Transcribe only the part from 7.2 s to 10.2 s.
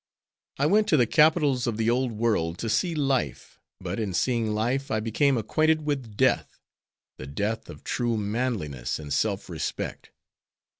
death of true manliness and self respect.